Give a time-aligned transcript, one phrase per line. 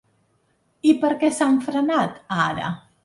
[0.91, 2.73] I per què s’han frenat ara?